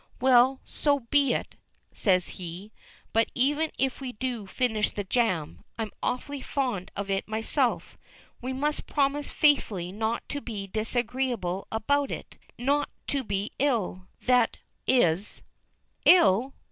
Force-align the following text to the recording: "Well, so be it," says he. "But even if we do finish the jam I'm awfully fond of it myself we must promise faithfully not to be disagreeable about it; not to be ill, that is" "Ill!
"Well, 0.19 0.61
so 0.65 1.01
be 1.11 1.31
it," 1.35 1.57
says 1.91 2.29
he. 2.29 2.71
"But 3.13 3.29
even 3.35 3.69
if 3.77 4.01
we 4.01 4.13
do 4.13 4.47
finish 4.47 4.89
the 4.89 5.03
jam 5.03 5.63
I'm 5.77 5.91
awfully 6.01 6.41
fond 6.41 6.89
of 6.95 7.11
it 7.11 7.27
myself 7.27 7.99
we 8.41 8.51
must 8.51 8.87
promise 8.87 9.29
faithfully 9.29 9.91
not 9.91 10.27
to 10.29 10.41
be 10.41 10.65
disagreeable 10.65 11.67
about 11.71 12.09
it; 12.09 12.39
not 12.57 12.89
to 13.09 13.23
be 13.23 13.51
ill, 13.59 14.07
that 14.25 14.57
is" 14.87 15.43
"Ill! 16.05 16.55